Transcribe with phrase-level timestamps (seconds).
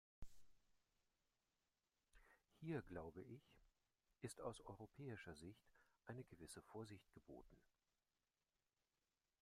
[2.59, 3.53] Hier, glaube ich,
[4.21, 5.69] ist aus europäischer Sicht
[6.07, 7.55] eine gewisse Vorsicht geboten.